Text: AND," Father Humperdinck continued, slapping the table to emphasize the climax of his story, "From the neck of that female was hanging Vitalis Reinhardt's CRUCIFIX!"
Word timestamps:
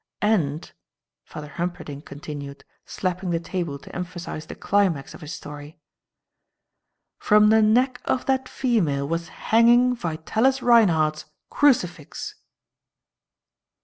AND," 0.23 0.71
Father 1.25 1.47
Humperdinck 1.47 2.07
continued, 2.07 2.63
slapping 2.87 3.29
the 3.29 3.39
table 3.39 3.77
to 3.77 3.95
emphasize 3.95 4.47
the 4.47 4.55
climax 4.55 5.13
of 5.13 5.21
his 5.21 5.31
story, 5.31 5.79
"From 7.19 7.49
the 7.49 7.61
neck 7.61 8.01
of 8.05 8.25
that 8.25 8.49
female 8.49 9.07
was 9.07 9.27
hanging 9.29 9.95
Vitalis 9.95 10.63
Reinhardt's 10.63 11.25
CRUCIFIX!" 11.51 12.33